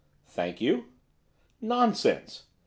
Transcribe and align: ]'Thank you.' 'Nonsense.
]'Thank 0.29 0.59
you.' 0.59 0.85
'Nonsense. 1.61 2.45